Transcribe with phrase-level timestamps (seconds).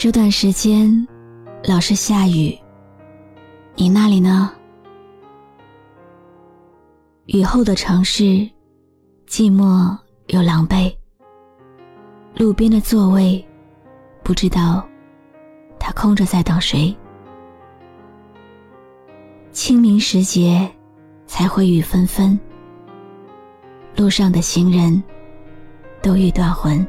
[0.00, 1.06] 这段时间。
[1.62, 2.58] 老是下雨，
[3.74, 4.50] 你那里呢？
[7.26, 8.24] 雨后的城市，
[9.28, 9.94] 寂寞
[10.28, 10.90] 又狼狈。
[12.34, 13.46] 路边的座位，
[14.22, 14.82] 不知道
[15.78, 16.96] 他空着在等谁。
[19.52, 20.66] 清明时节，
[21.26, 22.40] 才会雨纷纷。
[23.94, 25.02] 路上的行人，
[26.00, 26.86] 都欲断魂。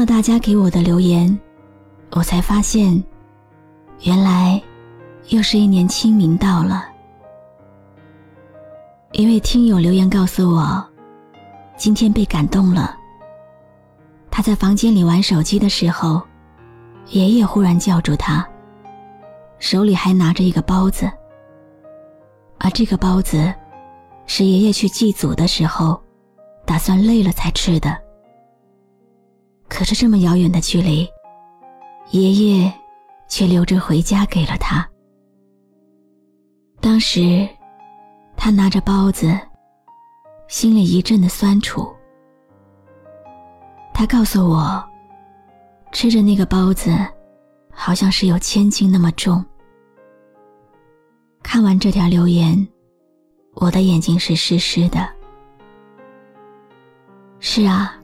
[0.00, 1.38] 看到大家给我的留言。
[2.12, 3.04] 我才发现，
[4.04, 4.58] 原来
[5.28, 6.86] 又是一年清明到了。
[9.12, 10.82] 一位听友留言告诉我，
[11.76, 12.96] 今天被感动了。
[14.30, 16.22] 他在房间里玩手机的时候，
[17.08, 18.48] 爷爷忽然叫住他，
[19.58, 21.10] 手里还拿着一个包子，
[22.56, 23.52] 而这个包子
[24.24, 26.00] 是爷爷去祭祖的时候，
[26.64, 27.94] 打算累了才吃的。
[29.70, 31.08] 可是这么遥远的距离。
[32.10, 32.70] 爷爷
[33.28, 34.86] 却留着回家给了他。
[36.80, 37.48] 当时，
[38.36, 39.38] 他拿着包子，
[40.48, 41.88] 心里一阵的酸楚。
[43.94, 44.82] 他告诉我，
[45.92, 46.90] 吃着那个包子，
[47.70, 49.44] 好像是有千斤那么重。
[51.42, 52.66] 看完这条留言，
[53.54, 55.08] 我的眼睛是湿湿的。
[57.38, 57.99] 是啊，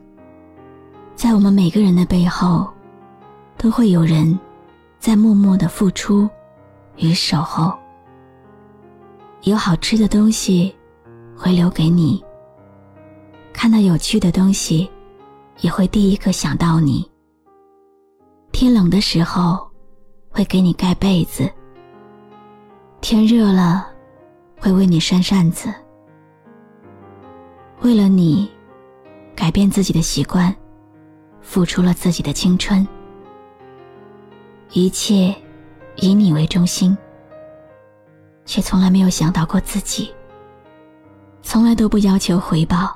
[1.27, 2.65] 在我们每个人的背后。
[3.57, 4.39] 都会有人
[4.97, 6.29] 在默默的付出
[6.95, 7.77] 与守候。
[9.41, 10.73] 有好吃的东西
[11.35, 12.23] 会留给你，
[13.51, 14.89] 看到有趣的东西
[15.59, 17.05] 也会第一个想到你。
[18.53, 19.67] 天冷的时候
[20.29, 21.51] 会给你盖被子，
[23.01, 23.85] 天热了
[24.57, 25.67] 会为你扇扇子。
[27.81, 28.49] 为了你，
[29.35, 30.55] 改变自己的习惯，
[31.47, 32.85] 付出了自己的青春。
[34.73, 35.33] 一切
[35.95, 36.95] 以你为中心，
[38.45, 40.13] 却从来没有想到过自己。
[41.41, 42.93] 从来都不要求回报，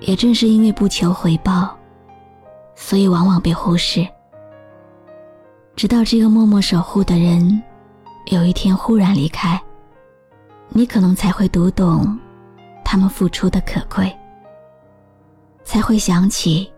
[0.00, 1.78] 也正是因为不求回报，
[2.74, 4.04] 所以往往被忽视。
[5.76, 7.62] 直到这个默默守护的人
[8.26, 9.62] 有一天忽然离开，
[10.70, 12.18] 你可能才会读懂
[12.84, 14.12] 他们付出的可贵，
[15.62, 16.71] 才会想起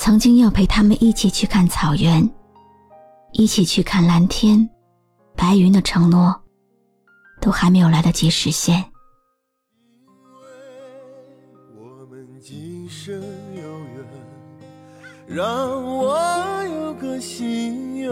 [0.00, 2.26] 曾经要陪他们一起去看草原。
[3.32, 4.66] 一起去看蓝天、
[5.36, 6.34] 白云的承诺，
[7.38, 8.82] 都还没有来得及实现。
[11.76, 13.14] 因为我们今生
[13.54, 14.02] 有缘，
[15.26, 16.18] 让我
[16.64, 18.10] 有个心愿，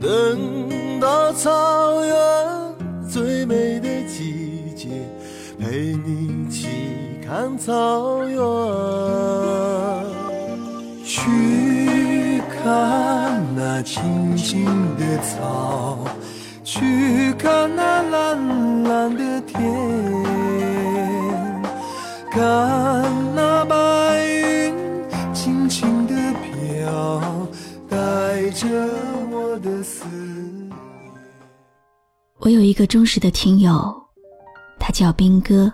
[0.00, 4.88] 等到草原最美的季节，
[5.60, 8.36] 陪你去看草原，
[12.62, 14.64] 看那青青
[14.96, 15.98] 的草，
[16.62, 19.60] 去看那蓝蓝的天，
[22.30, 24.72] 看那白云
[25.34, 27.20] 轻轻的飘，
[27.88, 28.68] 带着
[29.32, 30.70] 我的思念。
[32.38, 33.92] 我有一个忠实的听友，
[34.78, 35.72] 他叫兵哥。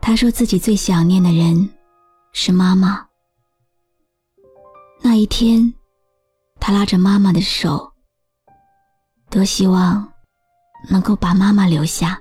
[0.00, 1.68] 他说自己最想念的人
[2.32, 3.11] 是妈妈。
[5.12, 5.70] 那一天，
[6.58, 7.92] 他拉着妈妈的手，
[9.28, 10.10] 多希望
[10.90, 12.18] 能够把妈妈留下。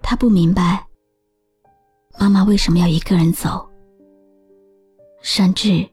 [0.00, 0.86] 他不明白，
[2.18, 3.68] 妈妈为什么要一个人走，
[5.20, 5.86] 甚至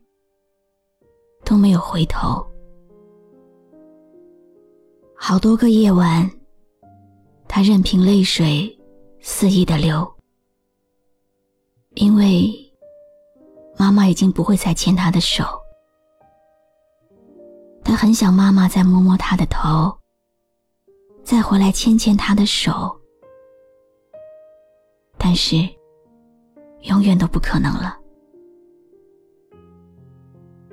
[1.44, 2.41] 都没有回头。
[5.17, 6.31] 好多个夜晚，
[7.45, 8.73] 他任凭泪水
[9.19, 10.09] 肆意的流，
[11.95, 12.50] 因为
[13.83, 14.03] 妈妈。
[14.13, 15.44] 已经不会再牵他的手。
[17.83, 19.91] 他很想妈妈再摸摸他的头，
[21.24, 22.95] 再回来牵牵他的手，
[25.18, 25.57] 但是
[26.81, 27.97] 永远都不可能了。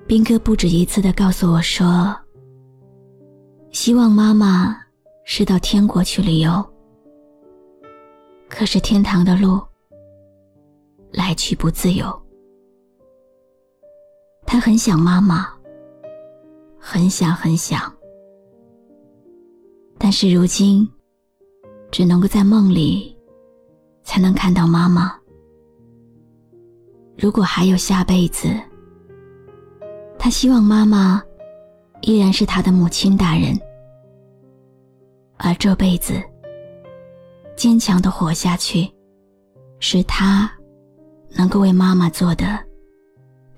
[0.07, 2.15] 斌哥不止一次的告诉我说
[3.73, 4.77] ：“希望妈妈
[5.25, 6.63] 是到天国去旅游。”
[8.51, 9.61] 可是天堂的路
[11.13, 12.21] 来去不自由。
[14.53, 15.47] 他很想妈妈，
[16.77, 17.81] 很想很想，
[19.97, 20.91] 但是如今
[21.93, 23.17] 只能够在梦里
[24.03, 25.17] 才能看到妈妈。
[27.17, 28.49] 如果还有下辈子，
[30.19, 31.23] 他希望妈妈
[32.01, 33.57] 依然是他的母亲大人，
[35.37, 36.21] 而这辈子
[37.57, 38.91] 坚强的活下去，
[39.79, 40.51] 是他
[41.37, 42.59] 能够为妈妈做的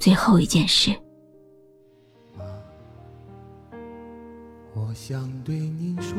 [0.02, 0.90] 最后一件事。
[4.75, 6.16] 我想对您说，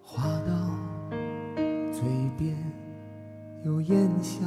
[0.00, 0.70] 话到
[1.92, 2.02] 嘴
[2.38, 2.56] 边
[3.62, 4.40] 又咽下。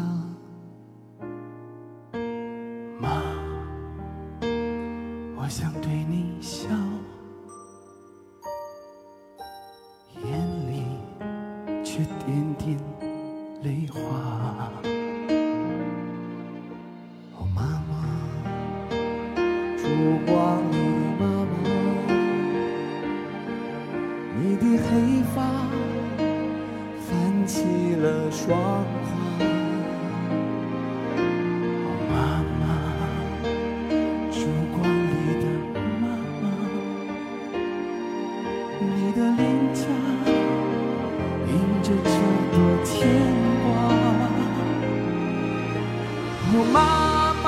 [46.50, 47.46] 我，妈妈，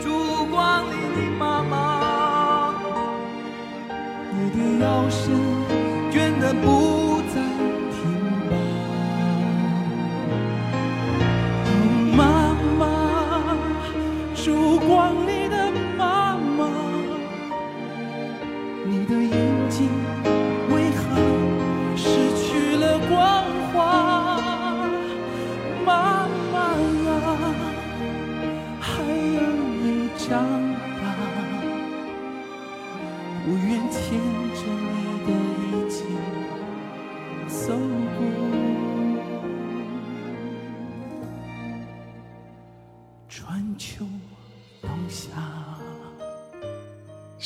[0.00, 0.04] 烛
[0.46, 1.72] 光里的妈妈，
[4.32, 5.22] 你的腰身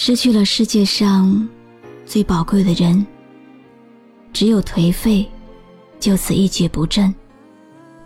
[0.00, 1.48] 失去了世界上
[2.06, 3.04] 最宝贵的人，
[4.32, 5.28] 只有颓废，
[5.98, 7.12] 就此一蹶不振，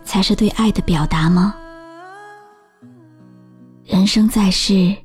[0.02, 1.54] 才是对爱的表达吗？
[3.84, 4.96] 人生在世，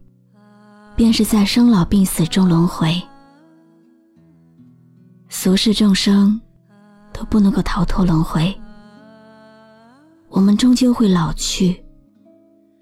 [0.95, 2.95] 便是在生老病死中轮回，
[5.27, 6.39] 俗世众生
[7.11, 8.57] 都不能够逃脱轮回，
[10.29, 11.83] 我们终究会老去，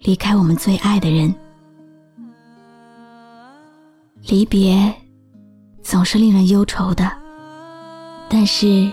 [0.02, 1.34] 离开我们最爱的人。
[4.28, 4.92] 离别
[5.84, 7.12] 总是令人忧愁的，
[8.28, 8.92] 但是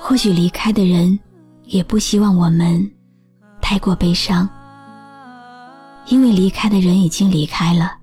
[0.00, 1.18] 或许离开的人
[1.64, 2.88] 也不希望我们
[3.60, 4.48] 太过悲伤，
[6.06, 7.96] 因为离开的人已经离开了。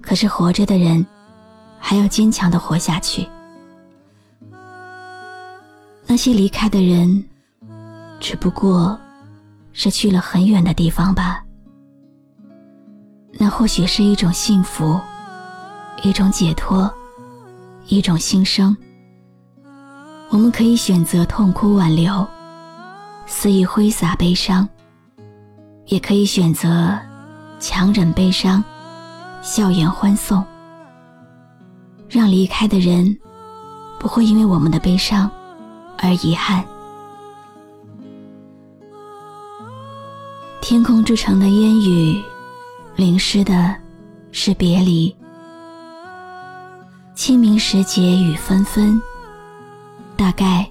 [0.00, 1.04] 可是活着的人
[1.78, 3.28] 还要坚强的活下去。
[6.06, 7.22] 那些离开的人，
[8.18, 8.98] 只不过
[9.74, 11.44] 是去了很远的地方吧。
[13.32, 14.98] 那或许是一种幸福。
[16.02, 16.92] 一种解脱，
[17.88, 18.76] 一种新生。
[20.30, 22.26] 我们可以选择痛哭挽留，
[23.26, 24.66] 肆意挥洒悲伤；
[25.86, 26.96] 也可以选择
[27.58, 28.62] 强忍悲伤，
[29.42, 30.44] 笑颜欢送。
[32.08, 33.18] 让离开的人
[33.98, 35.30] 不会因为我们的悲伤
[35.98, 36.64] 而遗憾。
[40.60, 42.22] 天空之城的烟雨，
[42.96, 43.74] 淋湿的
[44.30, 45.14] 是别离。
[47.18, 49.02] 清明时节雨纷纷，
[50.16, 50.64] 大概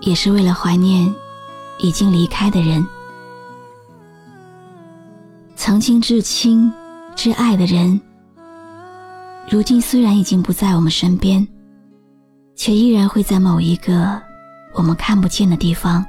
[0.00, 1.14] 也是为了怀念
[1.78, 2.84] 已经离开的人。
[5.54, 6.70] 曾经至亲、
[7.14, 8.00] 至爱的人，
[9.48, 11.46] 如今虽然已经不在我们身边，
[12.56, 14.20] 却依然会在某一个
[14.74, 16.04] 我们看不见的地方，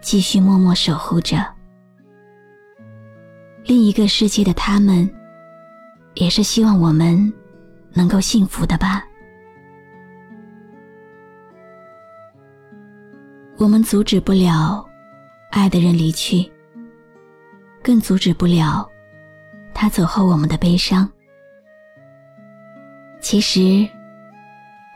[0.00, 1.46] 继续默默守护着。
[3.66, 5.08] 另一个世界的他们，
[6.14, 7.30] 也是希望我们。
[7.94, 9.04] 能够幸福的吧。
[13.58, 14.84] 我们阻止不了
[15.50, 16.50] 爱的人离去，
[17.82, 18.88] 更阻止不了
[19.72, 21.08] 他走后我们的悲伤。
[23.20, 23.88] 其实，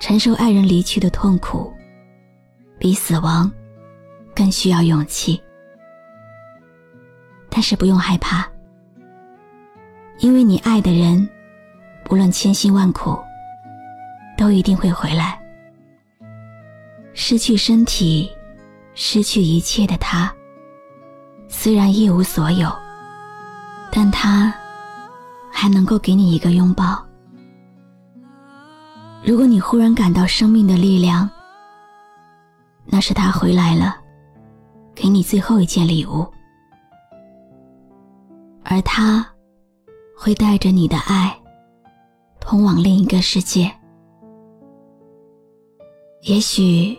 [0.00, 1.72] 承受爱人离去的痛苦，
[2.78, 3.50] 比死亡
[4.34, 5.40] 更需要勇气。
[7.48, 8.46] 但是不用害怕，
[10.18, 11.26] 因为你爱的人，
[12.08, 13.18] 不论千辛万苦，
[14.38, 15.38] 都一定会回来。
[17.14, 18.30] 失去身体，
[18.94, 20.32] 失去一切的他，
[21.48, 22.70] 虽然一无所有，
[23.90, 24.54] 但他
[25.50, 27.04] 还能够给你一个拥抱。
[29.24, 31.28] 如果你忽然感到生命的力量，
[32.84, 33.96] 那是他回来了，
[34.94, 36.24] 给你最后一件礼物，
[38.62, 39.26] 而他
[40.16, 41.36] 会带着你的爱，
[42.46, 43.68] 通往另一个世界。
[46.22, 46.96] 也许，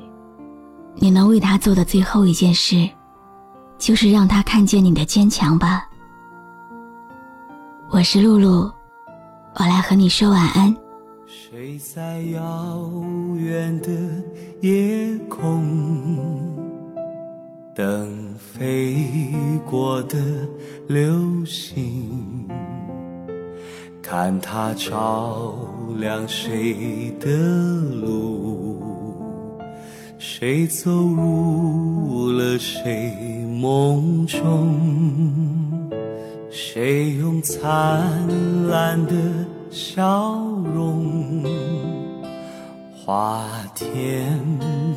[0.95, 2.87] 你能为他做的最后一件事，
[3.77, 5.89] 就是让他看见你的坚强吧。
[7.89, 8.69] 我是露露，
[9.55, 10.75] 我来和你说晚安。
[11.25, 12.91] 谁在遥
[13.37, 13.89] 远的
[14.59, 15.63] 夜空
[17.73, 19.33] 等飞
[19.65, 20.17] 过的
[20.87, 22.49] 流星？
[24.09, 25.53] 看它照
[25.99, 27.27] 亮谁的
[28.01, 28.79] 路，
[30.17, 33.11] 谁走入了谁
[33.59, 34.79] 梦中，
[36.49, 38.01] 谁用灿
[38.69, 39.13] 烂的
[39.69, 40.39] 笑
[40.73, 41.43] 容
[42.95, 43.45] 画
[43.75, 44.39] 天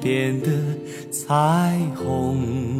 [0.00, 0.52] 边的
[1.10, 2.78] 彩虹，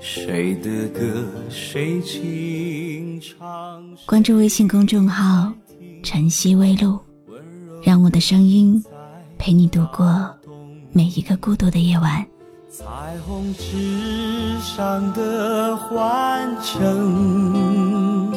[0.00, 2.89] 谁的歌谁轻？
[4.06, 5.52] 关注微信公众号
[6.02, 6.98] “晨曦微露”，
[7.82, 8.82] 让我的声音
[9.38, 10.28] 陪你度过
[10.92, 12.26] 每一个孤独的夜晚。
[12.70, 12.84] 彩
[13.26, 18.30] 虹之上的欢声。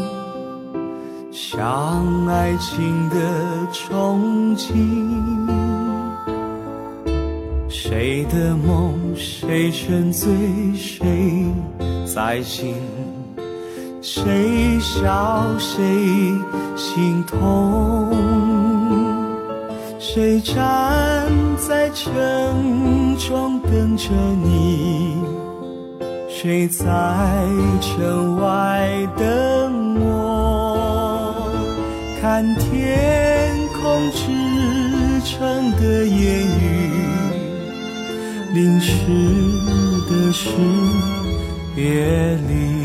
[1.31, 4.75] 像爱情的憧憬，
[7.69, 10.29] 谁的梦谁沉醉，
[10.75, 11.45] 谁
[12.05, 12.75] 在醒，
[14.05, 15.81] 谁笑谁
[16.75, 18.11] 心痛，
[19.97, 20.55] 谁站
[21.57, 24.09] 在城中等着
[24.43, 25.15] 你，
[26.27, 26.85] 谁在
[27.79, 31.49] 城外等我。
[32.21, 34.27] 看天空织
[35.23, 36.91] 成的烟雨，
[38.53, 38.91] 淋湿
[40.09, 40.49] 的是
[41.73, 42.82] 别离。